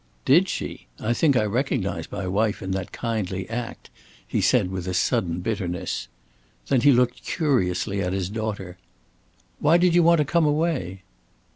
"Did 0.25 0.49
she? 0.49 0.87
I 0.99 1.13
think 1.13 1.37
I 1.37 1.43
recognize 1.43 2.11
my 2.11 2.25
wife 2.25 2.63
in 2.63 2.71
that 2.71 2.91
kindly 2.91 3.47
act," 3.51 3.91
he 4.27 4.41
said, 4.41 4.71
with 4.71 4.87
a 4.87 4.95
sudden 4.95 5.41
bitterness. 5.41 6.07
Then 6.69 6.81
he 6.81 6.91
looked 6.91 7.23
curiously 7.23 8.01
at 8.01 8.11
his 8.11 8.27
daughter. 8.27 8.79
"Why 9.59 9.77
did 9.77 9.93
you 9.93 10.01
want 10.01 10.17
to 10.17 10.25
come 10.25 10.47
away?" 10.47 11.03